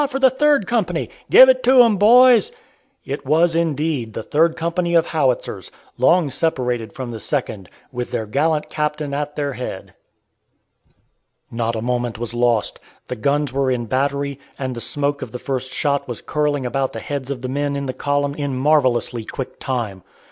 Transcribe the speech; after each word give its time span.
for 0.09 0.17
the 0.17 0.31
Third 0.31 0.65
Company! 0.65 1.11
Give 1.29 1.47
it 1.47 1.61
to 1.61 1.83
'em, 1.83 1.97
boys!" 1.97 2.51
It 3.05 3.23
was, 3.23 3.53
indeed, 3.53 4.13
the 4.13 4.23
Third 4.23 4.57
Company 4.57 4.95
of 4.95 5.05
Howitzers, 5.05 5.69
long 5.95 6.31
separated 6.31 6.91
from 6.91 7.11
the 7.11 7.19
Second, 7.19 7.69
with 7.91 8.09
their 8.09 8.25
gallant 8.25 8.67
captain 8.67 9.13
at 9.13 9.35
their 9.35 9.53
head! 9.53 9.93
Not 11.51 11.75
a 11.75 11.83
moment 11.83 12.17
was 12.17 12.33
lost. 12.33 12.79
The 13.09 13.15
guns 13.15 13.53
were 13.53 13.69
in 13.69 13.85
battery, 13.85 14.39
and 14.57 14.75
the 14.75 14.81
smoke 14.81 15.21
of 15.21 15.31
the 15.31 15.37
first 15.37 15.71
shot 15.71 16.07
was 16.07 16.23
curling 16.23 16.65
about 16.65 16.93
the 16.93 16.99
heads 16.99 17.29
of 17.29 17.43
the 17.43 17.47
men 17.47 17.75
in 17.75 17.85
the 17.85 17.93
column 17.93 18.33
in 18.33 18.55
marvelously 18.57 19.23
quick 19.23 19.59
time. 19.59 20.01